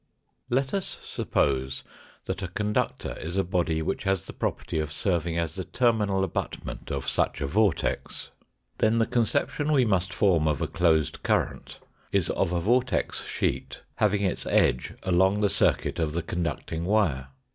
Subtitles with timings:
[0.49, 1.83] Let us suppose
[2.25, 6.23] that a conductor is a body which has the property of serving as the terminal
[6.23, 8.31] abutment of such a vortex.
[8.79, 11.79] Then the conception we must form of a closed current
[12.11, 17.27] is of a vortex sheet having its edge along the circuit of the conducting wire.